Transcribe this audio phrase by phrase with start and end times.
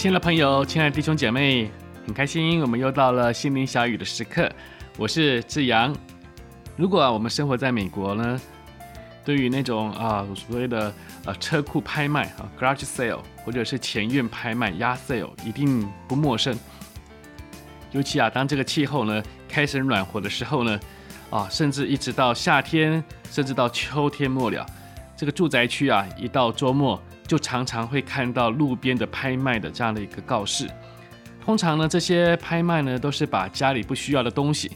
[0.00, 1.70] 亲爱的朋友，亲爱的弟兄姐妹。
[2.06, 4.50] 很开心，我们又到了心灵小语的时刻。
[4.96, 5.94] 我是志阳。
[6.74, 8.40] 如果啊，我们生活在美国呢，
[9.26, 10.90] 对于那种啊所谓的
[11.26, 16.58] 呃车库拍卖啊 （garage sale） 或者是前院拍卖 （yard sale） 一定不陌生。
[17.92, 20.80] 尤其啊，当这个气候呢开始暖和的时候呢，
[21.28, 24.64] 啊，甚至一直到夏天，甚至到秋天末了，
[25.14, 26.98] 这个住宅区啊，一到周末
[27.30, 30.68] 就常常会看到路边的拍卖的这样的一个告示。
[31.40, 34.72] 通常呢，这些拍卖呢都是把家里不需要的东西，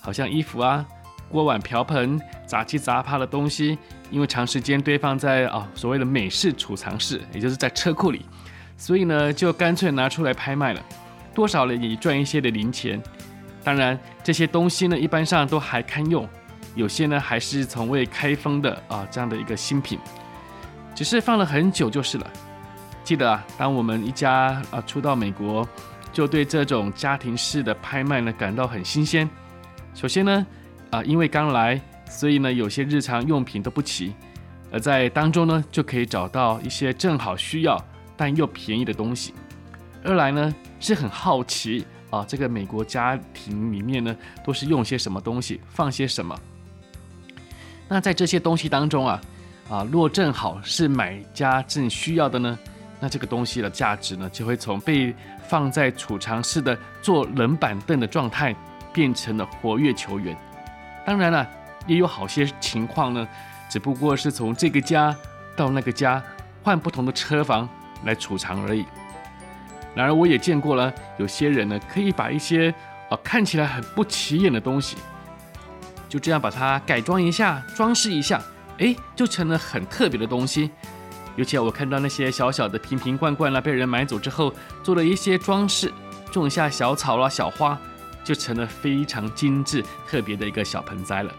[0.00, 0.82] 好像衣服啊、
[1.28, 3.76] 锅碗瓢盆、杂七杂八的东西，
[4.10, 8.24] 因为长时间堆放在啊、所谓的美式储藏室，也就是在车库里，
[8.78, 10.82] 所以呢就干脆拿出来拍卖了，
[11.34, 12.98] 多少呢也赚一些的零钱。
[13.62, 16.26] 当然，这些东西呢一般上都还堪用，
[16.74, 19.98] 有些呢还是从未开封的啊这样的一个新品，
[20.98, 22.28] 只是放了很久就是了。
[23.04, 25.66] 记得啊，当我们一家啊初到美国。
[26.10, 29.28] 就对这种家庭式的拍卖呢感到很新鲜。
[29.94, 30.44] 首先呢，
[30.90, 34.14] 啊，因为刚来，所以呢有些日常用品都不齐，
[34.72, 37.80] 而在当中呢就可以找到一些正好需要
[38.16, 39.32] 但又便宜的东西。
[40.02, 46.36] 二来呢是很好奇啊，这个美国家庭里面呢都是用些什么东西，放些什么。
[47.86, 49.20] 那在这些东西当中啊，
[49.68, 52.58] 啊，若正好是买家正需要的呢，
[53.00, 55.14] 那这个东西的价值呢就会从被
[55.46, 58.54] 放在储藏室的坐冷板凳的状态，
[58.92, 60.36] 变成了活跃球员。
[61.04, 61.46] 当然了，
[61.86, 63.28] 也有好些情况呢，
[63.68, 65.14] 只不过是从这个家
[65.54, 66.22] 到那个家
[66.62, 67.68] 换不同的车房
[68.04, 68.86] 来储藏而已。
[69.94, 72.72] 然而，我也见过了，有些人呢，可以把一些
[73.10, 74.96] 啊看起来很不起眼的东西，
[76.08, 78.40] 就这样把它改装一下，装饰一下，
[78.78, 80.70] 哎，就成了很特别的东西。
[81.36, 84.52] 尤其，我看到那些小小的瓶瓶罐罐啦，被人买走之后，
[84.82, 85.92] 做了一些装饰，
[86.32, 87.78] 种下小草啦、小花，
[88.24, 91.32] 就成了非常精致、特别的一个小盆栽了。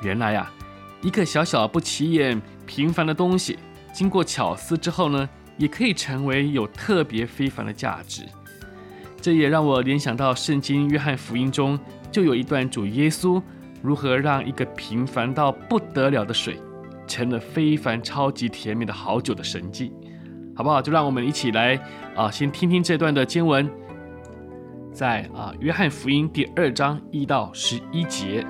[0.00, 0.50] 原来啊，
[1.02, 3.58] 一个小小不起眼、平凡的东西，
[3.92, 5.28] 经过巧思之后呢，
[5.58, 8.22] 也可以成为有特别非凡的价值。
[9.20, 11.78] 这也让我联想到圣经约翰福音中，
[12.10, 13.42] 就有一段主耶稣
[13.82, 16.60] 如何让一个平凡到不得了的水。
[17.06, 19.90] 成了非凡、超级甜美的好酒的神迹，
[20.54, 20.82] 好不好？
[20.82, 21.80] 就让我们一起来
[22.14, 23.66] 啊，先听听这段的经文，
[24.92, 28.46] 在啊约翰福音第二章一到十一节。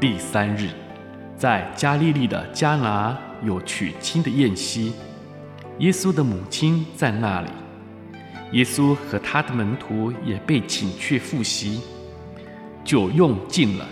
[0.00, 0.68] 第三日，
[1.42, 3.18] 在加利利的迦拿。
[3.42, 4.92] 有娶亲的宴席，
[5.80, 7.48] 耶稣的母亲在那里，
[8.52, 11.80] 耶稣和他的门徒也被请去赴席。
[12.84, 13.84] 酒用尽了，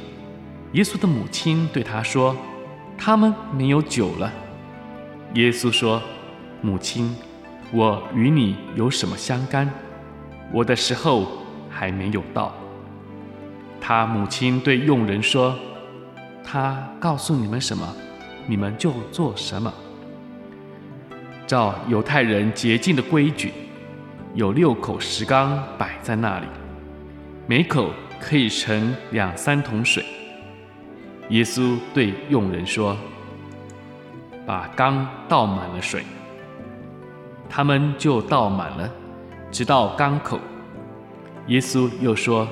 [0.74, 2.36] 耶稣的母亲对他说
[2.96, 4.32] ：“他们没有酒了。”
[5.34, 6.00] 耶稣说
[6.62, 7.12] ：“母亲，
[7.72, 9.68] 我与你有什么相干？
[10.52, 11.26] 我的时候
[11.68, 12.54] 还没有到。”
[13.82, 15.58] 他母亲对佣人说
[16.50, 17.86] ：“他告诉你们什么？”
[18.48, 19.72] 你们就做什么？
[21.46, 23.52] 照犹太人洁净的规矩，
[24.34, 26.46] 有六口石缸摆在那里，
[27.46, 30.04] 每口可以盛两三桶水。
[31.28, 32.96] 耶稣对用人说
[34.44, 36.02] ：“把缸倒满了水。”
[37.48, 38.90] 他们就倒满了，
[39.52, 40.40] 直到缸口。
[41.46, 42.48] 耶稣又说：“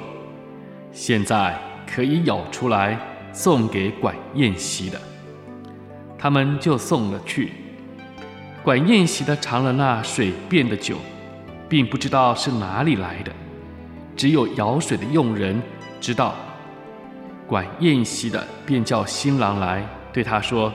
[0.92, 1.58] 现在
[1.92, 2.96] 可以舀出来，
[3.38, 5.00] 送给管宴席的。”
[6.18, 7.52] 他们就送了去，
[8.64, 10.96] 管宴席的尝了那水变的酒，
[11.68, 13.30] 并不知道是哪里来的，
[14.16, 15.62] 只有舀水的用人
[16.00, 16.34] 知道。
[17.46, 20.72] 管宴席的便叫新郎来，对他说：“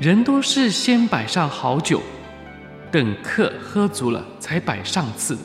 [0.00, 2.00] 人都是先摆上好酒，
[2.90, 5.36] 等客喝足了才摆上次，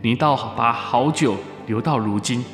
[0.00, 1.36] 你倒把好酒
[1.66, 2.44] 留到如今。”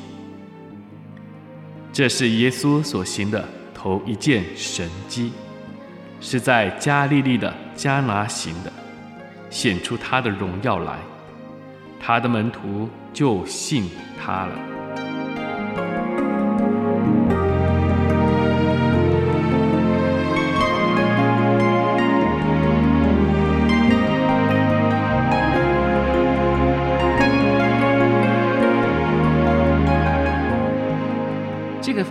[1.93, 3.47] 这是耶稣所行的。
[3.75, 5.33] 头一件神迹，
[6.21, 8.71] 是在加利利的迦拿行的，
[9.49, 10.99] 显出他的荣耀来，
[11.99, 14.72] 他的门徒就信他了。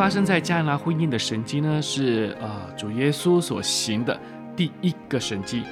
[0.02, 4.18] 发生在加拿婚姻的神迹呢，是、呃、主耶稣所行的
[4.56, 5.62] 第一个神迹。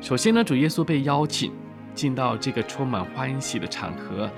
[0.00, 1.52] 首先呢，主耶稣被邀请
[1.94, 4.30] 进到这个充满欢喜的场合，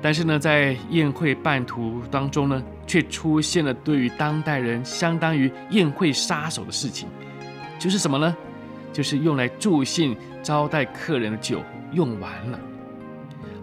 [0.00, 7.10] 但是呢，在宴会半途当中呢，却出现了对于当代人相当于宴会杀手的事情，
[7.78, 8.34] 就是什么呢？
[8.90, 11.62] 就是用来助兴招待客人的酒
[11.92, 12.58] 用完了。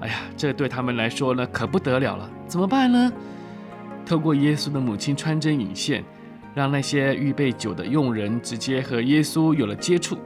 [0.02, 3.12] 哎呀，这对他们来说呢，可不得了了，怎么办呢？
[4.06, 6.04] 透过耶稣的母亲穿针引线，
[6.54, 10.18] 让那些预备酒的佣人直接和耶稣有了接触。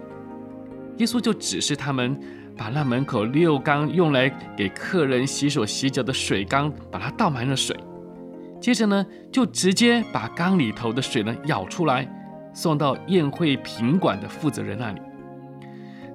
[0.97, 2.19] 耶稣就指示他们
[2.57, 4.27] 把那门口六缸用来
[4.57, 7.77] 给客人洗手洗脚的水缸，把它倒满了水。
[8.59, 12.09] 接着呢，就直接把缸里头的水呢舀出来，
[12.53, 14.99] 送到宴会品管的负责人那里。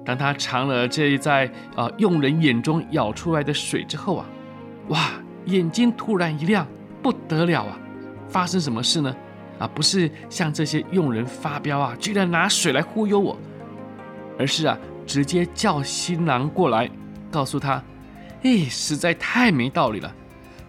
[0.05, 4.25] 当他尝了这一在啊佣人眼中舀出来的水之后啊，
[4.89, 4.99] 哇，
[5.45, 6.67] 眼睛突然一亮。
[7.03, 7.77] 不得了啊！
[8.29, 9.15] 发生什么事呢？
[9.59, 13.37] 啊，不是像这些佣人发飙啊，居然拿水来忽悠我，
[14.39, 16.89] 而是啊，直接叫新郎过来，
[17.29, 17.83] 告诉他
[18.41, 20.11] ：“哎，实在太没道理了，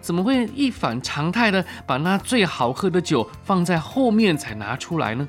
[0.01, 5.27] 怎么会一反常态的把那最好喝的酒放在后面才拿出来呢？”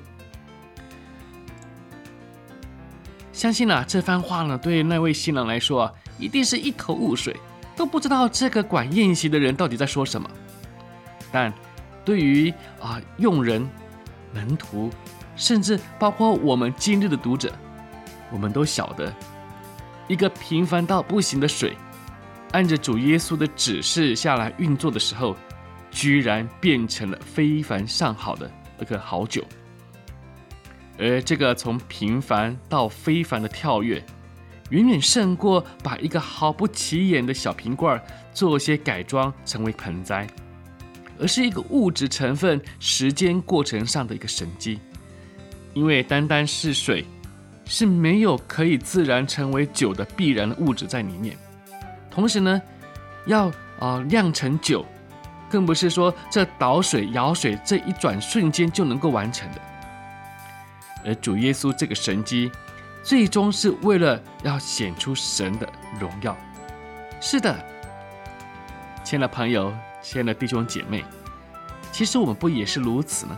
[3.33, 7.35] 相信啊，这番话呢，对那位新郎来说啊，一定是一头雾水，
[7.75, 10.29] 都不知道这个管宴席的人到底在说什么。
[11.37, 11.53] 但
[12.03, 12.51] 对于
[12.81, 13.69] 啊用人、
[14.33, 14.89] 门徒，
[15.37, 17.53] 甚至包括我们今日的读者，
[18.33, 19.13] 我们都晓得，
[20.09, 21.77] 一个平凡到不行的水，
[22.53, 25.37] 按着主耶稣的指示下来运作的时候，
[25.91, 29.45] 居然变成了非凡上好的那个好酒。
[30.99, 34.03] 而这个从平凡到非凡的跳跃，
[34.71, 38.03] 远远胜过把一个毫不起眼的小瓶罐
[38.33, 40.27] 做些改装成为盆栽。
[41.19, 44.79] 而是一个物质成分、时间过程上的一个神迹，
[45.75, 47.05] 因为单单是水
[47.65, 51.37] 是没有可以自然成为酒的必然的物质在里面。
[52.11, 52.61] 同时呢，
[53.27, 54.85] 要啊酿成酒，
[55.51, 59.61] 更不是说这倒水、舀水这一转瞬间就能够完成的。
[61.05, 62.51] 而主耶稣这个神迹，
[63.03, 65.69] 最终是为了要显出神的
[66.01, 66.37] 荣耀。
[67.21, 67.55] 是的，
[69.05, 69.73] 亲爱的朋友。
[70.09, 71.05] 亲爱的弟兄姐妹，
[71.91, 73.37] 其实我们不也是如此呢？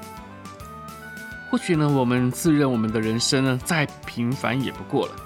[1.51, 5.17] 或许呢，我们自认我们的人生呢，再平凡也不过了。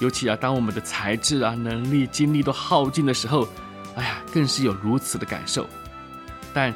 [0.00, 3.48] 尤其啊，当我们的才智啊、能力、精力都耗尽的时候，
[3.96, 5.66] 哎呀，更是有如此的感受。
[6.52, 6.74] 但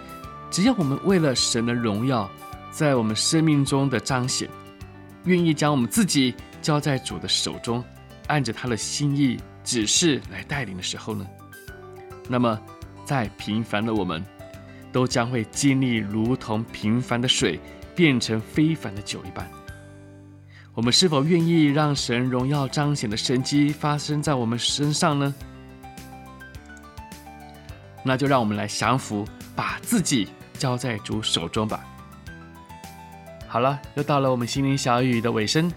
[0.50, 2.26] 只要我们为了神的荣耀，
[2.70, 4.48] 在我们生命中的彰显，
[5.24, 7.84] 愿意将我们自己交在主的手中，
[8.28, 11.26] 按着他的心意指示来带领的时候呢，
[12.30, 12.58] 那么。
[13.06, 14.22] 再平凡的我们，
[14.92, 17.58] 都将会经历如同平凡的水
[17.94, 19.48] 变成非凡的酒一般。
[20.74, 25.34] 我们是否愿意让神荣耀彰显的神迹发生在我们身上呢？
[28.02, 31.82] 那就让我们来降服，把自己交在主手中吧。
[33.48, 35.72] 好了，又到了我们心灵小雨的尾声，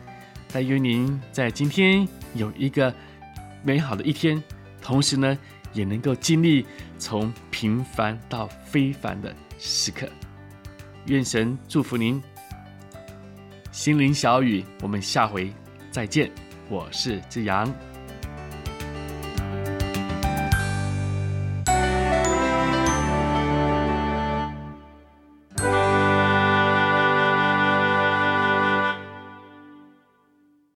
[0.52, 2.94] 但愿您在今天有一个
[3.64, 4.44] 美好的一天，
[4.82, 5.38] 同时呢，
[5.74, 6.66] 也能够经历
[6.98, 10.08] 从平凡到非凡的时刻，
[11.06, 12.22] 愿神祝福您。
[13.72, 15.54] 心灵小雨，我们下回
[15.92, 16.32] 再见。
[16.70, 17.89] 我是志阳。